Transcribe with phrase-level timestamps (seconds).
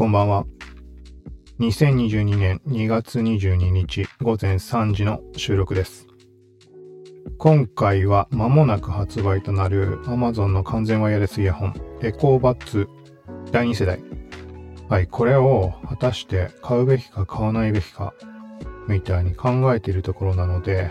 [0.00, 0.46] こんばんは。
[1.58, 6.06] 2022年2月22日午前3時の収録です。
[7.36, 12.88] 今回は間もなく発売となる Amazon の完全ワイヤレスイヤホンエコーバッツ
[13.52, 14.00] 第2世代。
[14.88, 18.14] はい、これを果たして買うべきか買わないべきか
[18.88, 20.90] みたいに考えているところなので、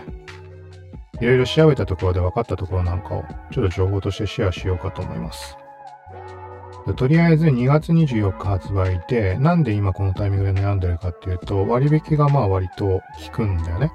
[1.20, 5.56] いろいろ調べたところで分かったところなんかをちょっと情報としてシェアしようかと思います。
[6.94, 13.92] とりあえず2月24日発売で、なんで今このタイミングで悩んでるかっていうと、割引がまあ割と効くんだよね。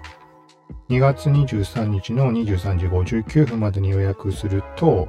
[0.90, 5.08] 2月23日の23時59分までに予約すると、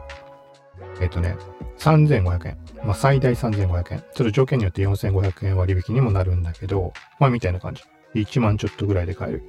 [1.01, 1.37] えっ、とね、
[1.79, 2.59] 3500円。
[2.85, 3.99] まあ最大3500円。
[3.99, 7.83] ちょっと条件によって4500円割引にもなるんだけど、まあみたいな感じ。
[8.15, 9.45] 1万ちょっとぐらいで買える。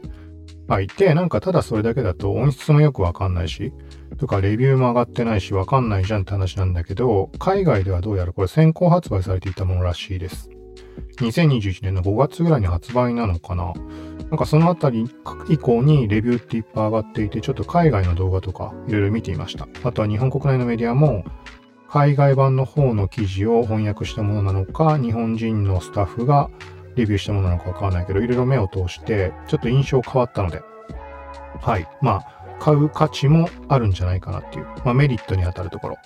[0.68, 0.88] はい。
[0.88, 3.72] で、なんかただそれだけだと音質もよくわかんないし、
[4.18, 10.50] とかレビューも上がってないしわかんないじゃんって話なんだけど、海外ではどうやらこれ先行発売されていたものらしいです。
[11.18, 13.74] 2021年の5月ぐらいに発売なのかな
[14.30, 15.10] なんかそのあたり
[15.50, 19.68] 以降にレビューっていっぱい上がっていて、ちょっと海外の動画とかいろいろ見ていました。
[19.84, 21.24] あとは日本国内のメディアも、
[21.90, 26.50] 海外版の方の記事を翻訳したものなのか、日本人のスタッフが
[26.98, 30.62] レビューしたものなのかわからないけど、いろいろ目を通して、ちょっと印象変わったので、
[31.62, 31.88] はい。
[32.02, 35.98] まあ、買う価値もあるんじゃないかなっていう、まあ、メリットに当たるところ。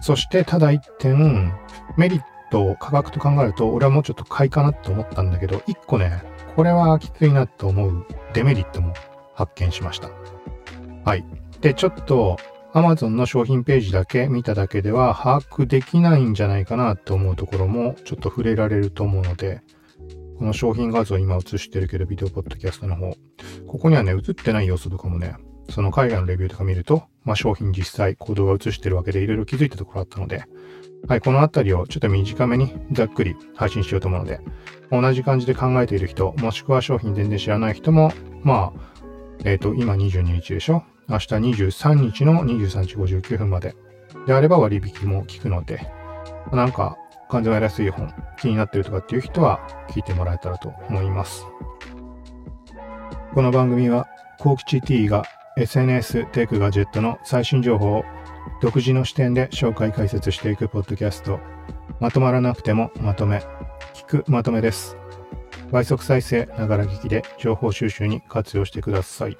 [0.00, 1.52] そして、ただ一点、
[1.96, 6.22] メリット、価格と考えると、俺はもうちょっと買いかなと思ったんだけど、一個ね、
[6.54, 8.94] これはきついなと思うデメリットも
[9.34, 10.10] 発見しました。
[11.04, 11.24] はい。
[11.60, 12.38] で、ちょっと、
[12.72, 19.62] Amazon の商品ページだけ見ただけでは把握できないんじゃないかなと思うところもちょっと触れられると思うので、
[20.38, 23.16] この商品画像今映してるけど、ビデオポッドキャストの方。
[23.66, 25.36] ここにはね、映ってない要素とかもね、
[25.70, 30.44] その海外のレビューとか見ると、まあ、商品実際、行動が映してるわけでいろいろ気づいたところあったので、
[31.08, 34.40] はい、このあたりをちょっと短めにざっくり配信しようと思うので、
[34.90, 38.80] 同じ感じで考えている人、もしくは商品全然知らない人も、まあ、
[39.44, 40.82] えっ、ー、と、今22日でしょ？
[41.08, 43.76] 明日23日の23時59分まで
[44.26, 45.86] であれば割引も効くので、
[46.52, 46.96] なんか
[47.28, 49.60] 感情がやすい本気になってるとかっていう人は
[49.90, 51.46] 聞いてもらえたらと思います。
[53.34, 55.24] この番組は、コーキチ T が
[55.58, 58.04] SNS テイクガジェットの最新情報を
[58.62, 61.38] 独自の視点で紹介解説していくポッドキャスト、
[62.00, 63.42] まとまらなくてもまとめ、
[63.94, 64.96] 聞くまとめです。
[65.70, 69.36] 倍速再生、ながら聞きで情報収集に活用してください。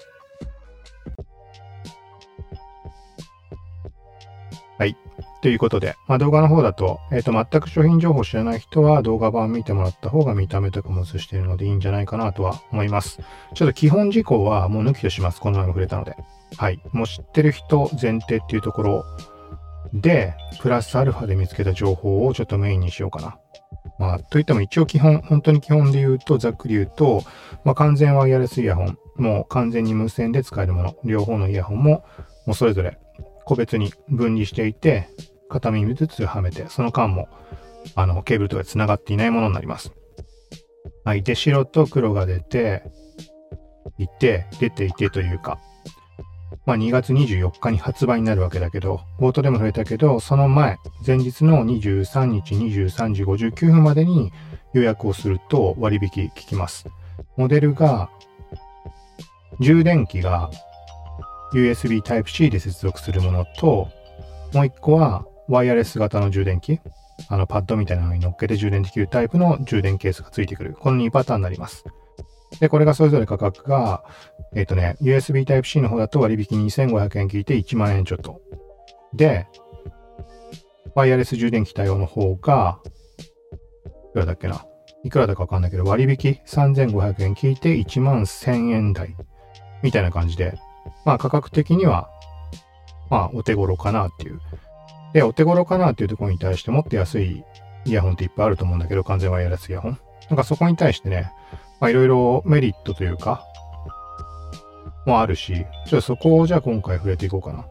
[4.79, 4.97] はい。
[5.43, 13.21] ということで、まあ、動画の方だと、えっ、ー、と、全く商品情報を知らない人は動画版見てもらった方が見た目とかも映しているのでいいんじゃないかなとは思います。
[13.55, 15.41] ちょっと基本事項はもう抜きとします。
[15.41, 16.17] この前も触れたので。
[16.57, 16.81] はい。
[16.93, 19.05] もう知ってる人前提っていうところ
[19.93, 23.39] で、プラスアルファで見つけた情報をちょっとメインにしようかな。
[23.99, 27.23] まあ、といっても一応基本、本当に基本で言うと、ざっくり言うと、
[27.65, 32.05] まあ、完全ワイヤレスイヤホン、もう完全に無線で使えるもの、両方のイヤホンも、
[32.47, 32.99] もうそれぞれ
[33.47, 35.09] 個別に分離していて、
[35.49, 37.29] 片耳ずつはめて、その間も、
[37.95, 39.93] あの、ケーブルとか繋がっていないものになります。
[41.05, 41.23] はい。
[41.23, 42.83] で、白と黒が出て、
[43.99, 45.61] いて、出ていてというか、
[46.67, 54.33] まあ2月24日に発売になるわけだけど、冒頭でも触れたけど、その前、前日の23日23時59分までに
[54.75, 56.87] 予約をすると割引効きます。
[57.37, 58.11] モデルが、
[59.61, 60.51] 充電器が
[61.53, 63.89] USB Type-C で接続するものと、
[64.53, 66.81] もう一個はワイヤレス型の充電器。
[67.29, 70.75] あのパッドみたいなのに乗っけて充電できるタイプの充電ケースがついてくる。
[70.79, 71.85] この2パターンになります。
[72.61, 74.05] で、これがそれぞれ価格が、
[74.55, 78.41] えっ、ー、とね、USB Type-C の方だと割引2500円聞いて1万円ちょっと。
[79.15, 79.47] で、
[80.95, 82.81] ワイヤレス充電器対応の方が、
[84.11, 84.65] いくらだっけな？
[85.05, 89.17] いくらだかわかんないけど、割引3500円聞いて1万1000円台。
[89.83, 90.59] みたいな感じで、
[91.05, 92.09] まあ価格的には
[93.11, 94.41] まあ、お手頃かなっていう。
[95.13, 97.45] で、お手頃かなっていうところに対してもっと安い
[97.85, 99.99] イヤホンっていっぱいあると思うんだけど、完全ワイヤレスイヤホン。
[100.29, 101.31] なんかそこに対してね、
[101.81, 103.45] まあいろいろメリットというか、
[105.07, 107.67] もあるし、ちょっとそこをじゃあ今回触れていこうかな。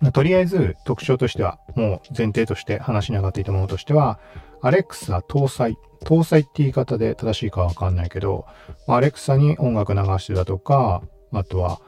[0.00, 4.20] まとりあえず特徴としては、もう前提として話に上がっていたものとしては、
[4.62, 5.76] アレクサ搭載。
[6.04, 8.46] 搭載って言い方で正しいかわかんないけど、
[8.88, 11.80] アレクサに音楽流してだとか、あとは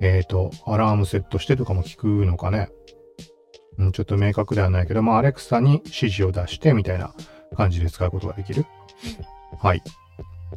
[0.00, 2.70] えっ、ー、と、アラームセットしてとかも聞くのかね。
[3.78, 7.14] うん、ちょっと明確ではないけど、まあ、アレクサに指示を出してみたいな
[7.56, 8.66] 感じで使うことができる。
[9.60, 9.82] はい。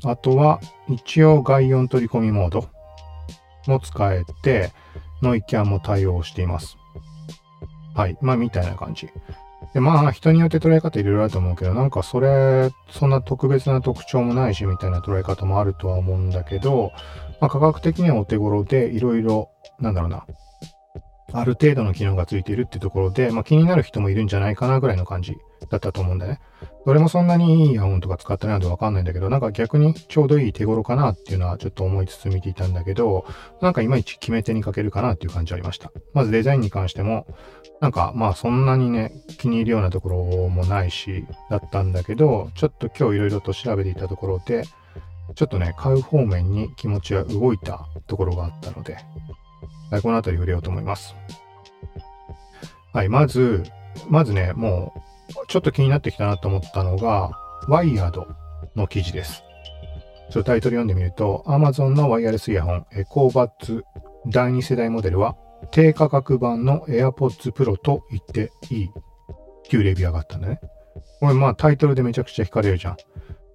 [0.03, 2.69] あとは、一応外音取り込みモード
[3.67, 4.71] も使えて、
[5.21, 6.77] ノイキャンも対応しています。
[7.95, 8.17] はい。
[8.21, 9.09] まあ、みたいな感じ。
[9.75, 16.93] で、まあ、人によって捉え方いろいろあると思うけど、なんかそれ、そんな特別な特徴もないし、みたいな捉え方もあるとは思うんだけど、
[17.41, 19.49] まあ、価格的にはお手頃で、いろいろ、
[19.81, 20.25] なんだろうな、
[21.37, 25.35] ある程度の機能がついているっていうところで、まあ、気になる人もいるんじゃないかなぐらいの感じ
[25.69, 26.39] だったと思うんだね。
[26.85, 33.25] どれもそんなにいいイヤホンとか使ってないのでわかんないんだけど、なんか逆にちょうどいい手頃かなっていうのはちょっと思いつつ見ていたんだけど、
[33.61, 35.91] なんかいまいち決め手にかけるかなっていう感じありました。
[36.13, 37.25] まずデザインに関しても、
[37.81, 44.63] なんかまあそんなにね、気に入るようなところもないし、だったんだけど、ちょっと今日いろいろと調べていたところで、
[45.33, 48.97] ちょっとね、買う方面に気持ちは動いたところがあったので、
[49.91, 51.15] はい、この辺り触れようと思います。
[52.93, 53.63] はい、まず、
[54.09, 57.31] まずね、もう、ちょっと気になってきたなと思ったのが、
[57.67, 58.27] ワイヤード
[58.75, 59.43] の記事です。
[60.29, 63.83] そのタイトル読んでみると、Amazon のワイヤレスイヤホン、エコーバッツ
[64.27, 65.35] 第2世代モデルは、
[65.71, 68.91] 低価格版の AirPods Pro と言っていいっ
[69.69, 70.59] ていうレビューがあったんだね。
[71.19, 72.97] これまあタイトルでめちゃくちゃ惹かれるじゃん。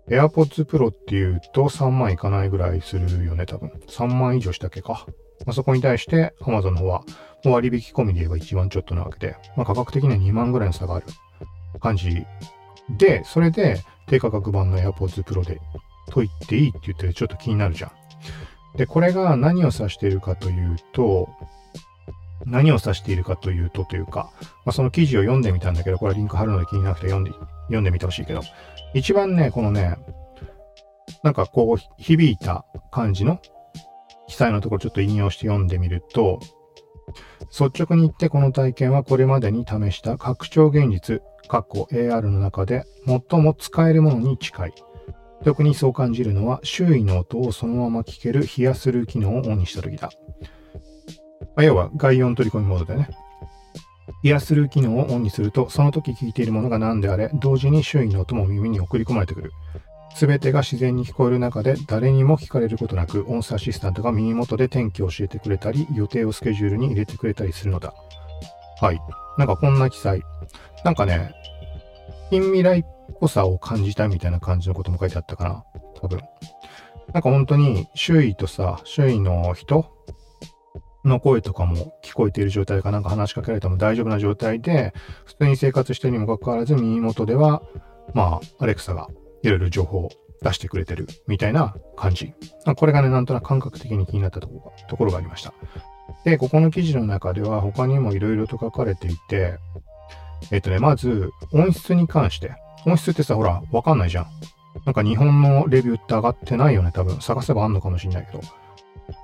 [0.08, 3.70] AirPods Pro っていうと3万いかないぐらいするよね、多分。
[3.88, 5.06] 3万以上したっけか。
[5.46, 7.04] まあ、そこに対して Amazon の方は
[7.44, 11.06] 割引込みで言えば1万ちょっとなわけで、まあ、価格的には2万ぐらいの差がある
[11.81, 12.25] 感じ
[12.98, 15.60] で、それで低価格版の AirPods Pro で
[16.10, 17.92] と言っていいって言ってちょっと気になるじゃん。
[18.76, 21.28] で、これが何を指しているかというと、
[22.44, 24.31] 何を指しているかというとというか、
[24.64, 27.31] まあ、その記事を読んでみたんだけど、これはリンク貼るので気になくて読んで、
[27.66, 28.40] 読んでみてほしいけど、
[28.94, 29.96] 一番ね、このね、
[31.22, 33.40] なんかこう響いた感じの
[34.31, 36.38] 記載のところちょっと引用して読んでみると、
[37.50, 44.75] 率直に言ってこの体験はこれまでに試した拡張現実、括弧 AR の中で最も使えるものに近い。
[45.44, 50.11] 特にそう感じるのは周囲の音をそのまま聞けるヒアスルー機能をオンにした時だ。
[51.56, 53.09] まあ、要は外音取り込みモードでね。
[54.23, 59.50] ヒアスルー機能をオンにすると、その時聞いているものが何であれ、同時に周囲の音も耳に送り込まれてくる。
[60.15, 67.95] すべてが自然に聞こえる中で誰にも聞かれることなく音声アシスタントが耳元で天気を教えてくれたり予定をスケジュールに入れてくれたりするのだ。
[68.81, 69.01] はい。
[69.39, 70.23] なんかこんな記載。
[70.85, 71.33] なんかね、
[72.31, 72.85] 近未来っ
[73.21, 75.65] ぽさを感じたみたいな感じのことも書いてあったかな。
[76.01, 76.21] 多分。
[77.12, 79.87] なんか本当に周囲とさ、周囲の人
[81.05, 84.93] の声とかも聞こえている状態かなんか話しかけられても大丈夫な状態で、
[85.25, 87.62] 普通に生活してるにもかかわらず耳元では、
[88.15, 89.09] まあ、アレクサが
[89.42, 90.10] いろいろ情報を
[90.42, 92.32] 出してくれてるみたいな感じ。
[92.76, 95.52] これがね、なんとなく感覚的に気になったところところがありました。
[96.25, 99.58] で、ここの記事の中では他にもいろいろと書かれていて、
[100.50, 102.52] えっとね、まず音質に関して。
[102.87, 104.26] 音質ってさ、ほら、わかんないじゃん。
[104.87, 107.20] なんか日本のレビューって上がってないよね、多分。
[107.20, 108.40] 探せばあんのかもしんないけど。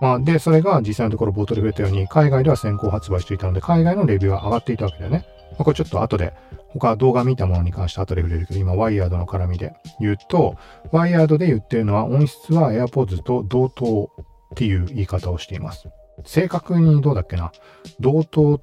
[0.00, 5.24] まあ、で、それが実際のところ冒頭で触れたように、海外では先行発売していたので、海外のレビューは上がっていたわけだよね。
[5.56, 6.32] まあ、これちょっと後で
[6.68, 10.56] 他動画見たものに関して後で触れるけど、今、ワイヤードの絡みで言うと、
[10.92, 14.10] ワイヤードで言ってるのは音質は AirPods と同等
[14.52, 15.88] っていう言い方をしています。
[16.24, 17.52] 正確にどうだっけな？
[18.00, 18.62] 同等っ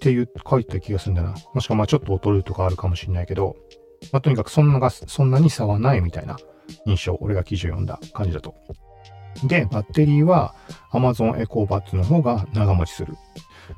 [0.00, 1.34] ていう書いた気がするんだな。
[1.54, 3.56] もしくはまあちょっと劣るとかあるかもしれないけど、
[4.12, 6.38] まあ、とにかくそんなが、そんなに差はないみたいな
[6.86, 8.54] 印象、俺が記事を読んだ感じだと。
[9.44, 10.54] で、バッテリーは
[10.92, 13.14] Amazon Echo Buds の方が長持ちする。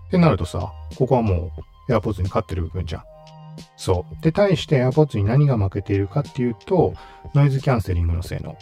[0.09, 1.51] ってなるとさ、ここはもう
[1.89, 3.03] AirPods に勝ってる部分じゃん。
[3.77, 4.23] そう。
[4.23, 6.95] で、対して AirPods に何が負けているかっていうと、
[7.35, 8.57] ノイズキャンセリングの性能。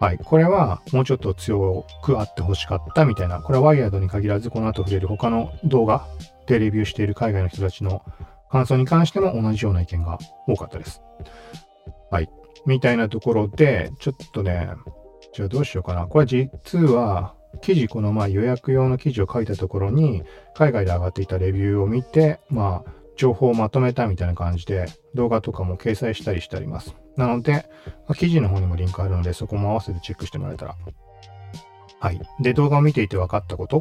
[0.00, 0.18] はい。
[0.22, 3.40] これはもうちょっと強くあってほしかったみたいな。
[3.40, 6.06] これはワイヤードに限らず、この後触れる他の動画
[6.46, 8.02] でレビューしている海外の人たちの
[8.50, 11.00] 感想に関しても同じような意見が多かったです。
[12.10, 12.28] はい。
[12.66, 14.68] みたいなところで、ちょっとね、
[15.32, 16.06] じゃあどうしようかな。
[16.06, 20.22] これ実は、記事、このまあ予約用の記事を書いたところに、
[20.54, 26.96] 海外で上がっていたレビューを見て、まあ、情報をまとめたみたいな感じで動画とかも掲載したりしてあります。
[27.16, 27.52] なので、
[27.86, 30.76] まあ、記事の方にもリンクあるのでそこも合わせてチェックしてもらえたら。
[32.00, 32.20] はい。
[32.40, 33.78] で、動画を見ていて分かったこと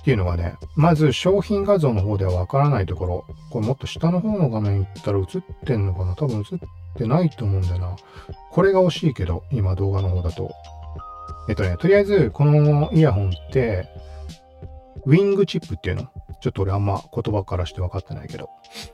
[0.00, 5.26] っていうのがね、まず商品画像の方では分からないところ、これもっと下の方の画面行ったら映っ
[5.66, 6.14] てんのかな？
[6.14, 6.58] 多分映っ
[6.96, 7.96] てないと思うんだよな。
[8.50, 10.50] これが欲しいけど、今動画の方だと。
[11.48, 13.88] えっとね、とりあえずこのイヤホンって、
[15.04, 16.08] ウィングチップっていうの？
[16.40, 18.50] ちょっと俺あんま言葉からして分かってないけど。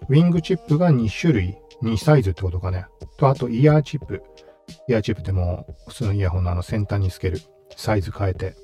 [0.09, 2.87] ウィングチップが2種類、2サイズってことかね。
[3.17, 4.23] と、あとイヤーチップ。
[4.89, 7.41] イヤーチップってもう普通のイヤホンのあの先端につける
[7.77, 8.55] サイズ変えて、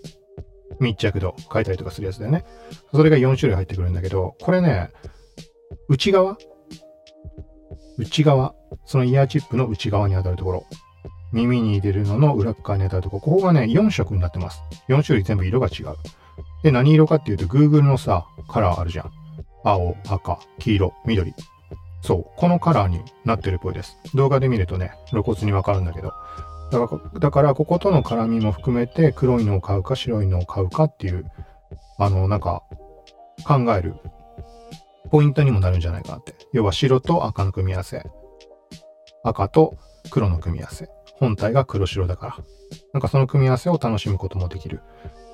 [0.81, 2.45] 密着度変えたりとかするやつだよね。
[2.93, 4.91] それが4種類入ってくるんだけど、これね、
[5.89, 6.37] 内側？
[7.97, 8.55] 内側。
[8.85, 10.67] そのイヤーチップの内側に当たるところ。
[11.33, 13.21] 耳に入れるのの裏側に当たるところ。
[13.21, 14.63] ここがね、4色になってます。
[14.89, 15.97] 4種類全部色が違う。
[16.63, 19.13] で、何色かっていうと、Google のさ、カラーあるじゃん。
[19.65, 21.35] 青、赤、黄色、緑。
[22.03, 23.97] そう、このカラーになってるっぽいです。
[24.15, 26.13] 動画で見るとね、露骨にわかるんだけど。
[26.71, 31.25] だからだからこことの絡みも含めて黒いのを買うか白いのを買うかっていう、
[31.99, 32.63] あの、なんか
[33.47, 33.95] 考える
[35.11, 36.35] ポイントにもなるんじゃないかなって。
[36.53, 38.03] 要は白と赤の組み合わせ。
[39.25, 39.77] 赤と
[40.11, 40.89] 黒の組み合わせ。
[41.19, 42.37] 本体が黒白だから。
[42.93, 44.81] なんかその組み合わせを楽しむこともできる。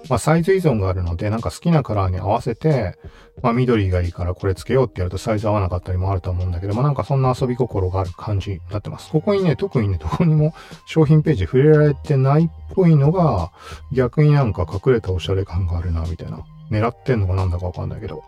[0.08, 2.98] まあサイズ依存があるので、なんか好きなカラーに合わせて、
[3.42, 9.10] まあ緑がいいからこれつけようってやるとサイズ合わなかったりもあると思うんだけど、まあなんかそんな遊び心がある感じになってます。
[9.10, 10.54] ここにね、特にね、どこにも
[10.86, 13.50] 商品ページ触れられてないっぽいのが、
[13.92, 16.44] 逆になんか隠れたおしゃれ感があるな、みたいな。
[16.70, 18.22] 狙ってんのかなんだかわかんないけど。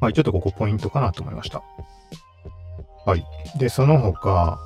[0.00, 1.62] はい、ちょっとここポイントかなと思いました。
[3.04, 3.24] はい。
[3.58, 4.60] で、その他、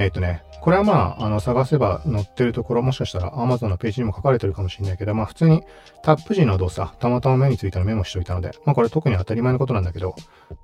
[0.00, 5.62] えっ、とね、これはまあ、あの、探せば載ってるところ、もしかしたら Amazon のページにも書かれてるかもしれないけど、まあ普通に
[6.02, 10.14] タップ時の動作、たまたま目についたらメモしといたので、まあこれ特に当たり前のことなんだけど、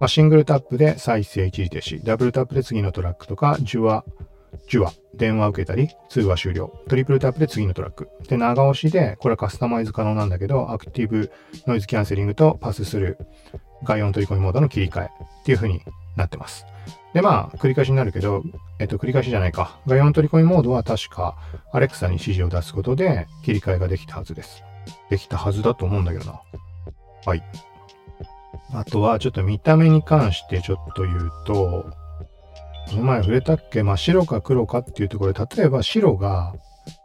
[0.01, 4.05] まあシングルタップで再生一時停止、ダブルタップで次のトラックとか、受話、
[4.69, 8.09] 受話、電話受けたり、通話終了、トリプルタップで次のトラック。
[8.27, 11.31] で、長押しで、これはカスタマイズ可能なんだけど、アクティブ
[11.67, 13.19] ノイズキャンセリングとパスする
[13.85, 15.11] 外音取り込みモードの切り替え
[15.43, 15.83] っていう風に
[16.17, 16.65] なってます。
[17.17, 18.43] で、まあ、繰り返しになるけど、
[18.79, 19.79] えっと、繰り返しじゃないか。
[19.87, 21.35] 外音取り込みモードは確か、
[21.73, 24.63] アレクサに指示を出すことで切り替えができたはずです。
[25.09, 26.43] できたはずだと思うんだけどな。
[27.25, 27.43] はい。
[28.75, 31.87] あとは、ちょっと見た目に関してちょっと言うと、
[32.91, 33.83] この前触れたっけ？
[33.83, 36.55] まあ、白か黒かっていうところで、例えば白が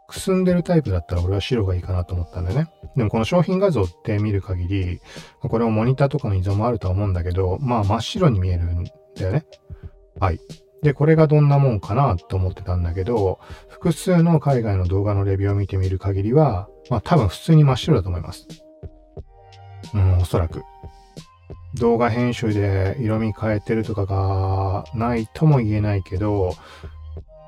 [0.08, 2.70] くすんでるタイプだったら俺は白がいいかなと思ったんだよね。
[2.96, 5.00] でもこの商品画像って見る限り、
[5.40, 8.90] これもモニターとかの依存もあるとは思うんだけど、まあ真っ白に見えるんだ
[9.24, 9.46] よね。
[10.22, 10.38] はい。
[10.84, 18.46] で、これがどんなもんかなと思ってたんだけど、複数の海外の動画のレビューを見てみる限りは、まあ多分普通に真っ白だと思います。
[19.92, 20.62] うん、おそらく。
[21.74, 26.54] 動画編集で色味変えてるとかがないとも言えないけど、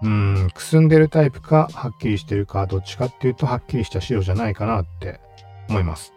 [0.02, 5.20] うん、くすんでるタイプか、はっきりしてるか、どっちかっていうと、はっきりした白じゃないかなって
[5.68, 6.12] 思います。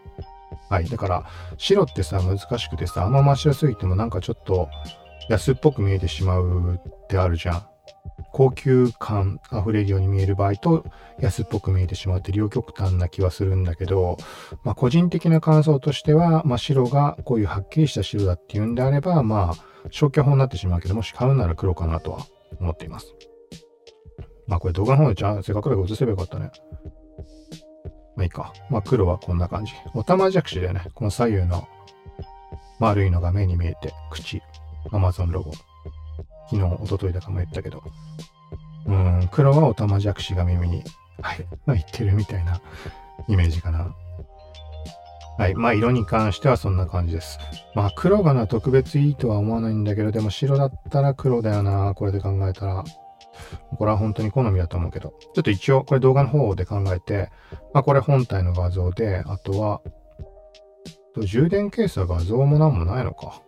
[0.72, 0.86] はい。
[0.90, 1.26] だから、
[1.58, 4.70] 白ってさ、難しくてさ、あんま真っ白すぎてもなんかちょっと
[5.30, 7.68] 安っぽく見えてしまうってあるじゃん。
[8.34, 10.86] 高級感溢れるように見える場合と
[11.20, 14.18] 安っぽく見えてしまうって両極端な気はするんだけど、
[14.64, 22.26] まあ個人的な感想としては、まあ白がこういうはっきりした白だっていうんであれば、まあ消去法になってしまうけど、もし買うなら黒かなとは
[22.60, 23.14] 思っています。
[24.48, 26.52] まあこれ動画の方でじゃあせっかくだから映せばよかったね。
[28.16, 28.54] まあいいか。
[28.70, 29.74] まあ黒はこんな感じ。
[29.94, 30.84] おたまじゃくしだよね。
[30.94, 31.68] この左右の
[32.80, 34.42] 丸いのが目に見えて、口、
[34.92, 35.52] Amazon ロゴ。
[36.50, 37.84] 昨日、一昨日だかも言ったけど。
[38.86, 40.84] うん、黒はおたまじゃくしが耳に
[41.66, 42.62] 入ってるみたいな
[43.28, 43.94] イメージかな。
[45.38, 45.56] はい。
[45.56, 47.38] まあ、色に関してはそんな感じです。
[47.76, 51.94] まあ、黒がな、特別いいとは思わないんだけど、でも白だったら黒だよな。
[51.94, 52.84] これで考えたら。
[53.78, 55.14] これは本当に好みだと思うけど。
[55.36, 57.30] ちょっと一応、これ動画の方で考えて、
[57.72, 59.82] まあ、これ本体の画像で、あとは、
[61.24, 63.42] 充電ケースは画像もなんもないのか。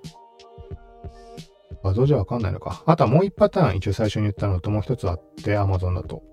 [1.84, 2.84] 画像じゃわかんないのか。
[2.86, 6.24] あとはもう一パターン、一応最初に言ったのともう一つあって、Amazon だと。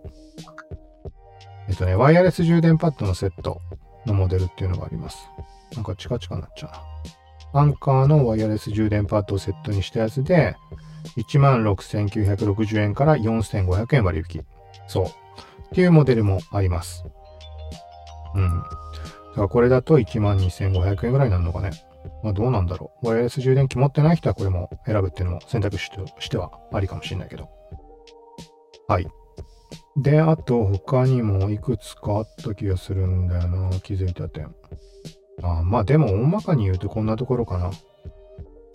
[1.68, 3.60] えっとね、ワイヤレス充電パッドのセット
[4.06, 5.28] のモデルっていうのがあります。
[5.74, 7.60] なんかチカチカになっちゃうな。
[7.60, 10.56] アンカーのワイヤレス充電パッドをセットにしたやつで、
[11.16, 14.44] 16,960円から4,500円割引。
[14.88, 15.04] そう。
[15.06, 15.08] っ
[15.72, 17.04] ていうモデルもあります。
[18.34, 18.50] うん。
[18.50, 18.68] だ
[19.34, 21.70] からこれだと12,500円ぐらいになるのかね。
[22.22, 23.08] まあどうなんだろう。
[23.08, 27.48] ワイヤレス充電器持ってない人はこれも選ぶっていうのも選択肢としてはありかもしれないけど。
[28.88, 29.06] はい。
[29.96, 33.70] で、あと他にもいくつかあった気がするんだよな。
[33.80, 34.54] 気づいた点。
[35.42, 37.70] あまあでも大まかに言うとこんなところかな。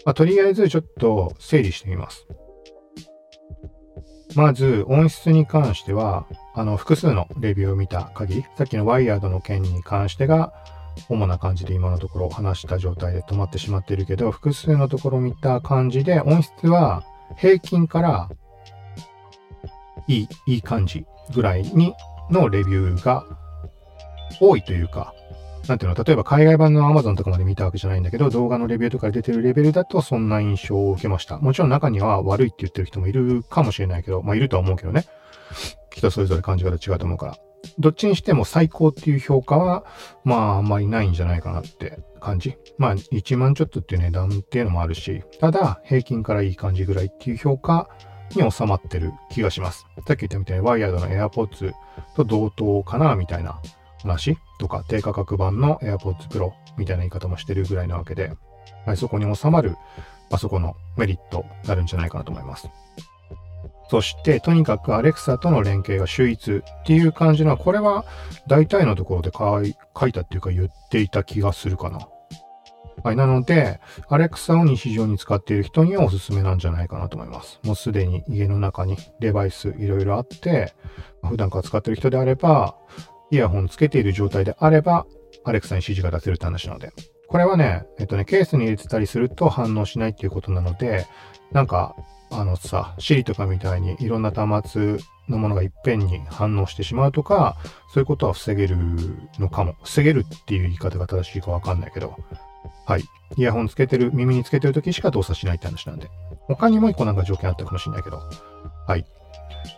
[0.04, 2.26] まあ、とりあえずちょっと整理してみます。
[4.36, 10.54] まず、音質に関しては、あの、複数のレビューを見た限り、さっきのワイヤードの件に関してが、
[11.10, 17.04] 主な感じで今のところ話した状態で止まってしまっているけど、複数のところ見た感じで、音質は
[17.38, 18.30] 平均から
[20.08, 21.94] いい、いい感じぐらいに
[22.30, 23.26] のレビューが
[24.40, 25.14] 多いというか、
[25.68, 31.38] なんていうの、例えば海外版の Amazon とかまで見たわけじゃないんだけど、動画のレビューとかで出てるレベルだとそんな印象を受けました。
[31.38, 35.06] もちろん中には悪いって言ってる人もいるかもしれないけど、まあいるとは思うけどね。
[35.94, 37.36] 人それぞれ感じ方違うと思うから。
[37.80, 39.86] どっちにしても最高っていう評価は、
[40.24, 42.58] まああんまりないんじゃないかなって感じ。
[42.78, 47.90] まあ1万ちょっとっていう値段っていうのもあるし、ただ平均からいい感じぐらいっていう評価
[48.36, 49.86] に収まってる気がします。
[50.08, 51.74] さっき言ったみたいにワイヤードの AirPods
[52.16, 53.62] と同等かなみたいな
[54.02, 58.34] 話とか低価格版の AirPods Pro みたいな言い方もしてるぐらいなわけで、
[58.96, 59.76] そこに収まる
[60.32, 62.70] あそこのメリットになるんじゃないかなと思います。
[63.92, 68.06] そして、とにかく Alexa との連携が秀逸っていう感じのは、これは
[68.48, 72.08] 大体のところで書い書いたっていうか言っていた気がするかな。
[73.04, 73.18] はい。
[73.18, 77.60] なので、Alexa を日常に使っている人にはおすすめなんじゃないかなと思います。
[77.66, 80.74] もうすでに家の中にデバイスいろいろあって、
[81.28, 82.78] 普段から使っている人であれば、
[83.30, 85.06] イヤホンつけている状態であれば、
[85.44, 86.94] Alexa に指示が出せるって話なので。
[87.28, 91.06] これはね、えっとね、ケースに入れてたりすると反応しないっていうことなので、
[91.52, 91.94] なんか、
[92.32, 94.98] あのさ、Siri とかみたいにいろんな端末
[95.28, 97.58] のものがいっぺんに反応してしまうとか、
[97.94, 98.78] そういうことは防げる
[99.40, 99.76] のかも。
[99.84, 102.18] 防げるっていう言い方が正しいかわかんないけど。
[102.86, 103.04] はい。
[103.38, 106.10] イヤホンつけてる、耳につけてる時しか動作しないって話なんで。
[106.48, 108.22] 他にも一個なんか条件あったかもしれないけど。
[108.88, 109.06] はい。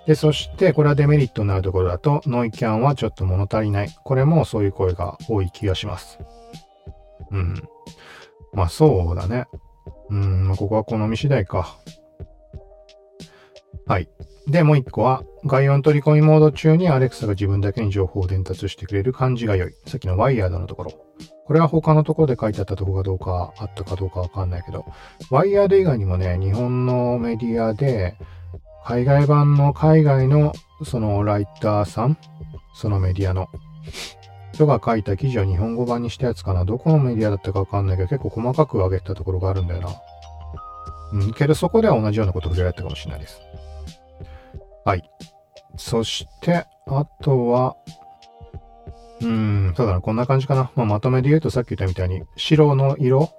[0.07, 3.89] で、そして、これはデメリットになるところだと、ノイキャンはちょっと物足りない。
[4.03, 6.19] これもそういう声が多い気がします。
[7.31, 7.67] うん。
[8.53, 9.45] まあそうだね。
[10.09, 11.75] うん、ここは好み次第か。
[13.85, 14.09] はい。
[14.47, 19.73] で、もう一個は、外音取り込みモード中に Alexa が自分だけに情報を伝達してくれる感じが良い。
[19.85, 20.91] さっきのワイヤードのところ。
[21.45, 24.85] これは他のところで書いてあったところがどうかあったかどうかわかんないけど、
[25.29, 28.15] ワイヤード以外にもね、日本のメディアで、
[28.85, 30.53] 海外版の海外の
[30.85, 32.17] そのライターさん、
[32.73, 33.47] そのメディアの
[34.53, 36.63] 人が書いた記事を日本語版にしたやつかな。
[36.63, 39.89] どこのメディアだったかわかんないけど、結構細かく上げたところがあるんだよな。
[41.13, 43.39] うん、けどそこでは同じようなことを触れられたかもしれないです。
[44.85, 45.09] はい。
[45.77, 47.75] そして、あとは、
[49.21, 49.27] うー
[49.71, 50.71] ん、そうだな、こんな感じかな。
[50.75, 53.31] まあ、まとめで言うとさっき言ったみたいに、白の色、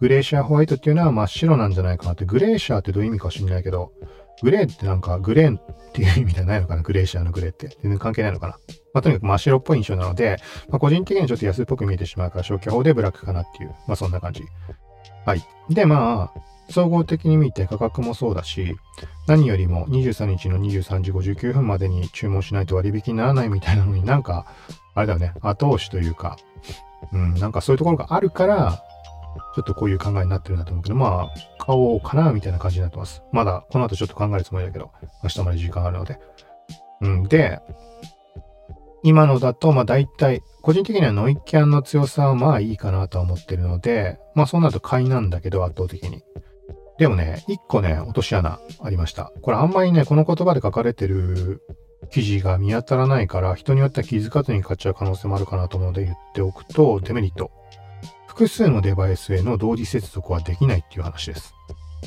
[0.00, 3.92] グレーシャーホワイトっていうのは真っ白なんじゃないかなって、グレーシャーってどういう意味か知んないけど、
[4.42, 7.68] グレーってなんかグレーンっていう意味じゃないのかなグレーシャーのグレーって。
[7.82, 8.52] 全然関係ないのかな
[8.94, 10.38] まあ、とにかく真っ白っぽい印象なので、
[10.68, 14.42] まあ、個人的にはちょっと安っぽく見えてしまうから消去法でブラックかなっていう、まあそんな感じ。
[15.24, 15.42] はい。
[15.70, 18.76] で、まあ、総合的に見て価格もそうだし、
[19.26, 24.46] 何よりも23日の23時59分までに注文しないと割引にならないみたいなのになんか、
[24.94, 26.36] あれだよね、後押しというか、
[27.12, 28.82] うん、なんかそういうところがあるから、
[29.54, 33.22] ちょっとこういう考えになってるんだと思うけど、まあ、買おうかな、みたいな感じになってます。
[33.32, 34.90] まだ、この後ちょっと考えるつもりだけど、
[35.22, 36.18] 明日まで時間あるので。
[37.00, 37.60] うん、で、
[39.02, 46.22] 今のだと、まあ大体、個人的にはノイキャンの強さはまあいいかなとは思ってるので、まあそうなると買いなんだけど、圧倒的に。
[46.98, 49.32] でもね、一個ね、落とし穴ありました。
[49.40, 51.62] これあんまりね、この言葉で書かれてる
[52.10, 57.52] 記事が見当たらないから、人によっては気づかずに買っちゃう可能性もあるかなと思うので言っておくと、デメリット。
[58.26, 61.54] 複数のデバイスへの同時接続はできないっていう話です。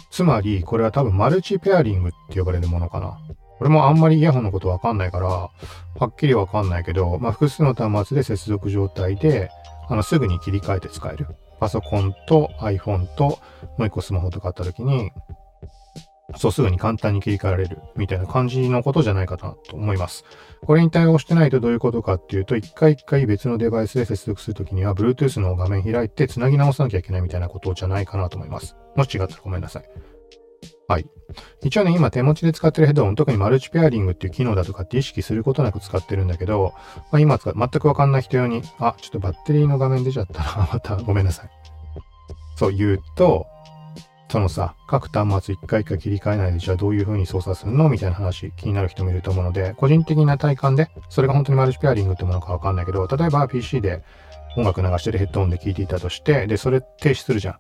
[0.10, 3.20] つまり、これは多分マルチペアリングって呼ばれるものかな。
[3.60, 5.52] これもあんまりイヤホンのことわかんないから、は
[6.08, 9.52] っきりわかんないけど、まあ、複数の端末で接続状態で、
[9.88, 11.28] あの、すぐに切り替えて使える。
[11.60, 13.38] パソコンと iPhone と
[13.78, 15.12] もう一個スマホとかあった時に、
[16.38, 20.24] そうすぐに簡単に切り替えられるみたいな感じのことじゃないかなと思います。
[20.66, 28.76] これに対応してないとどういうことかっていうと、一回一回別のデバイスで接続するときには、Bluetooth の画面開いて繋ぎ直さなきゃいけないみたいなことじゃないかなと思います。
[28.96, 29.84] もし違ったらごめんなさい。
[30.88, 31.06] はい。
[31.64, 36.74] 一応ね、今手持ちで使ってるヘッドホン、特にマルチペアリングっていう機能だとかって意識することなく使ってるんだけど、
[37.12, 40.70] まあ、今使全くわかんない人用に、あ、ちょっとバッテリーの画面出ちゃったな。
[40.74, 41.50] またごめんなさい。
[42.58, 43.48] そう言うと、
[44.32, 47.90] そのさ、各端末一回一回切り替えないで、じゃあどういう風に操作するの？
[47.90, 54.06] みたいな話、気になる人もいると思うので、個人的な体感で、それが本当にマルチペアリングってものかわかんないけど、例えば PC で
[54.56, 57.56] 音楽流してるヘッドホンで聴いていたとして、で、それ停止するじゃん。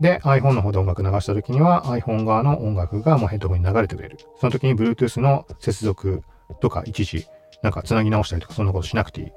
[0.00, 4.18] で、iPhone の方で音楽流した時には iPhone 側の音楽がもうヘッドホンに流れてくれる。
[4.40, 6.24] その時に Bluetooth の接続
[6.60, 7.28] とか一時、
[7.62, 9.28] なんか繋ぎ直したりとかそんなことしなくていい。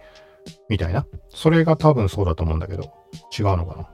[0.67, 1.05] みたいな。
[1.29, 2.91] それが多分そうだと思うんだけど、
[3.37, 3.87] 違うのかな？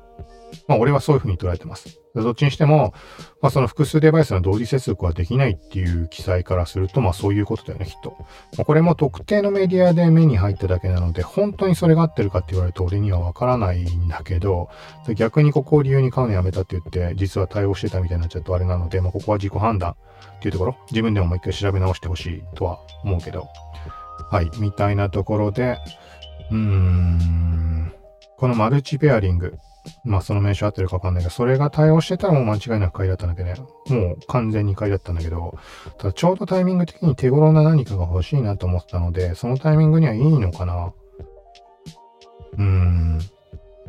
[0.67, 1.99] まあ俺はそういうふうに捉えてます。
[2.15, 2.93] どっちにしても、
[3.41, 8.15] まあその複数デバイスの同時接続はできないっていう記載からすると、まあそういうことだよね、きっと。
[8.57, 14.69] まあ、これも特定のメディアで目に入っただけなので、本当にそれが合ってるかって言われると俺にはわからないんだけど、
[15.15, 19.95] 逆にここを理由に買うのやめたって言って、実は対応してたみたいになっちゃうとあれなので、まあここは自己判断っ
[20.39, 23.47] ていうところ、自分でももう一回調べ直してほしいとは思うけど、
[24.31, 25.77] はい、みたいなところで、
[26.51, 27.93] うーん、
[28.38, 29.57] このマルチペアリング、
[30.06, 33.56] まあその名称合ってるかわかんないけど、それが対応してたらもう間違いなく買いだったんだけどね。
[33.89, 35.58] もう完全に買いだったんだけど、
[35.97, 40.93] ただちょうどタイミング的に手頃な何かが欲しいなと思ったので、そのタイミングにはいいのかな
[42.54, 43.19] うーん。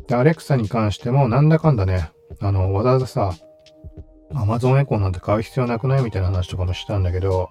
[0.07, 3.33] で、アレクサに関してもなんだかんだね、あの、わざわざさ、
[4.33, 7.51] Amazon エコーなんて買う必要なくないみたいな話とかもしたんだけど、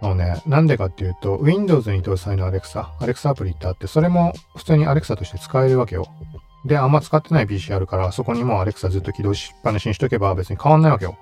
[0.00, 6.06] あのね、なんでかっていうと、Windows に搭載の Alexa、Alexa アプリってあって、それも普通に Alexa として使えるわけよ。
[6.68, 11.16] で、あんま使ってない PC あるから、そこにもう Alexa ずっと起動しっぱなしにしとけば別に変わんないわけよ。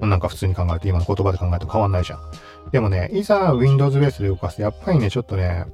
[0.00, 2.20] なんか普通に考えて、今の言葉で考えると変わんないじゃん。
[2.72, 5.66] でもね、いざ Windows ベースで動かすと、やっぱりね、ちょっとね、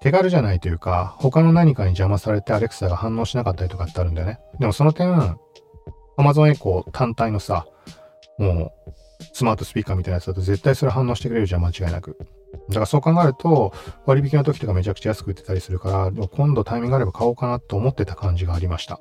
[0.00, 4.40] 手軽じゃないというか、他の何かに邪魔されて Alexa が反応しなかったりとかってあるんだよね。
[4.58, 5.38] でもその点、
[6.18, 7.66] Amazon Echo 単体のさ、
[8.38, 8.92] もう、
[9.32, 12.18] スマートスピーカーみたいなやつだと絶対それ反応してくれるじゃん、間違いなく。
[12.68, 13.72] だからそう考えると、
[14.06, 19.00] 割引の時とかめちゃくちゃ安く売ってたりするから、今度タイミングがあれば買おうかなと思ってた感じがありました。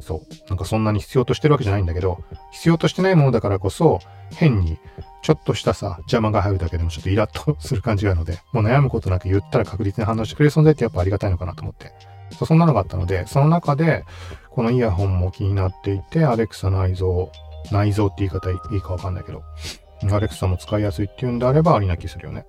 [0.00, 0.48] そう。
[0.48, 4.78] なんかそんなに必要としてるわけじゃないんだけど、必要としてないものだからこそ、変に、
[5.22, 11.92] ちょっとしたさ、邪魔が入るだけでもちょっとイラッとする感じがあるので、もう悩むことなく言ったら確実に反応してくれる存在ってやっぱありがたいのかなと思って。
[12.36, 14.04] そそんなのがあったので、その中で、
[14.50, 17.28] このイヤホンも気になっていて、アレクサ内蔵、
[17.72, 19.42] 内蔵って言い方いいかわかんないけど、
[20.10, 22.46] アレクサも使いやすいっていうんであればありな気するよね。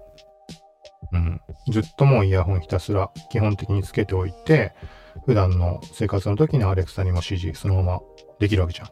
[1.11, 1.41] うん。
[1.71, 4.73] ずっともうイヤホンひたすら基本的につけておいて、
[5.25, 7.99] 普段の生活の時にアレクサにも指示そのまま
[8.39, 8.87] できるわけじゃん。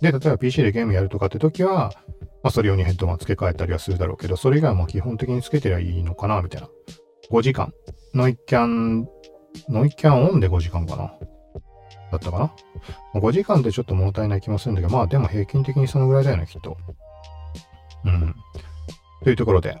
[0.00, 1.92] で、例えば PC でゲームやるとかって時は、
[2.42, 6.68] まあそれ用にヘッドマン付け替えたりはするだろうけど、それ以外はま基本的につけてりゃいいのかな、みたいな。
[7.30, 7.72] 5時間。
[8.14, 9.08] ノイキャン、
[9.68, 11.12] ノイキャンオンで5時間かな。
[12.10, 12.52] だったかな。
[13.20, 16.76] 5時間ってちょっと物足りない気もするんだけど、まあでも平均的にそのぐらいだよね、きっと。
[18.04, 18.34] うん。
[19.24, 19.76] というところで、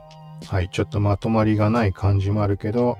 [0.48, 2.96] はい、ちょっとまとまりがない感じもあるけど、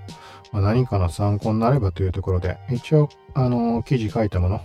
[0.52, 4.60] まあ、何かの参考になればというところで、一応、あのー、記事書いたもの、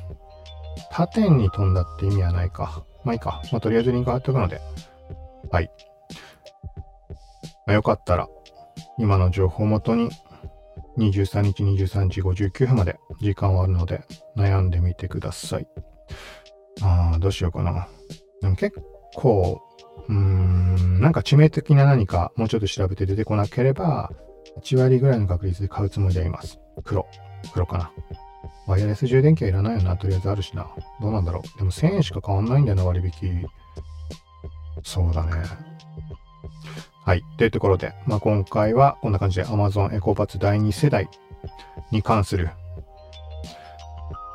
[0.91, 2.83] 縦に飛んだって意味はないか。
[3.05, 3.41] まあいいか。
[3.53, 4.59] まあとりあえずリンク貼っておくので、
[5.49, 5.71] はい。
[7.65, 8.27] まあ、よかったら、
[8.99, 10.09] 今の情報をもとに、
[10.97, 14.03] 23日23時59分まで時間はあるので、
[14.35, 15.67] 悩んでみてください。
[16.81, 17.87] ああ、どうしようかな。
[18.41, 18.77] でも結
[19.15, 19.61] 構、
[20.09, 24.11] うん、なんか致命的な何かもうちょっと調べて出てこなければ、
[24.61, 26.59] 8割ぐらいの確率で買うつもりでいます。
[26.83, 27.07] 黒。
[27.53, 27.91] 黒かな。
[28.67, 29.97] ワイヤレス充電器はいらないよな。
[29.97, 30.67] とりあえずあるしな。
[31.01, 31.57] どうなんだろう。
[31.57, 33.45] でも1000円しか変わんないんだよな、割引。
[34.83, 35.31] そうだね。
[37.05, 37.23] はい。
[37.37, 41.09] というところで、まあ、今回はこんな感じで Amazon エコバツ第2世代
[41.91, 42.49] に関する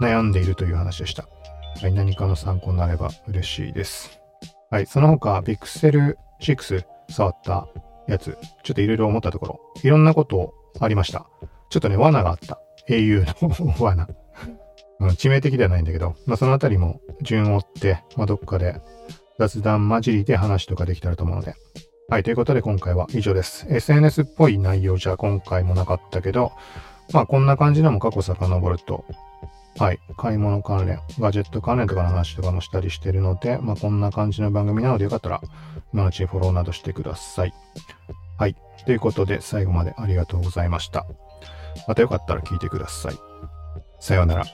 [0.00, 1.26] 悩んでいるという話でした。
[1.81, 1.92] はい。
[1.94, 4.17] 何かの参考になれば嬉しいです。
[4.70, 4.87] はい。
[4.87, 7.68] その他、Pixel 6触った
[8.07, 11.26] やつ、ちょっといろいろ思ったところ、いろんなことありました。
[11.70, 12.61] ちょっとね、罠があった。
[12.88, 13.24] au
[13.64, 14.09] の 罠。
[15.00, 18.81] うん、致命的ではないんだけど、まあ、そのあたりも順を追って、まあ、どっかで
[19.38, 21.54] 雑談混じりで話とかできたらと思うので。
[22.11, 23.66] はい、ということで今回は以上です。
[23.68, 26.52] SNS っぽい内容じゃ今回もなかったけど、
[27.12, 29.04] まあこんな感じでも過去遡ると、
[29.76, 35.40] はい、買い物関連、ガジェット関連とかの話とかもしたりしてるので、まあこんな感じの番組なのでよかったら、
[35.92, 37.54] 今のうちにフォローなどしてください。
[38.38, 41.07] はい、ということで最後までありがとうございました。
[41.87, 43.14] またよかったら聞いてください。
[44.00, 44.44] さようなら。